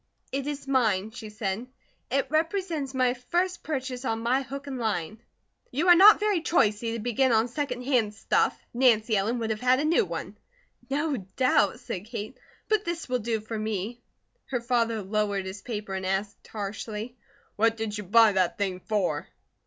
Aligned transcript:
"It 0.31 0.47
is 0.47 0.67
mine," 0.67 1.11
she 1.11 1.29
said. 1.29 1.67
"It 2.09 2.25
represents 2.31 2.95
my 2.95 3.13
first 3.13 3.61
purchase 3.61 4.03
on 4.03 4.21
my 4.21 4.37
own 4.39 4.43
hook 4.45 4.65
and 4.65 4.79
line." 4.79 5.21
"You 5.69 5.89
are 5.89 5.95
not 5.95 6.19
very 6.19 6.41
choicy 6.41 6.93
to 6.93 6.99
begin 6.99 7.31
on 7.31 7.47
second 7.47 7.83
hand 7.83 8.15
stuff. 8.15 8.59
Nancy 8.73 9.15
Ellen 9.15 9.37
would 9.37 9.51
have 9.51 9.61
had 9.61 9.79
a 9.79 9.85
new 9.85 10.03
one." 10.03 10.39
"No 10.89 11.17
doubt!" 11.17 11.81
said 11.81 12.05
Kate. 12.05 12.35
"But 12.67 12.83
this 12.83 13.07
will 13.07 13.19
do 13.19 13.41
for 13.41 13.59
me." 13.59 14.01
Her 14.47 14.59
father 14.59 15.03
lowered 15.03 15.45
his 15.45 15.61
paper 15.61 15.93
and 15.93 16.03
asked 16.03 16.47
harshly: 16.47 17.15
"What 17.55 17.77
did 17.77 17.95
you 17.95 18.03
buy 18.03 18.31
that 18.31 18.57
thing 18.57 18.79
for?" 18.79 19.27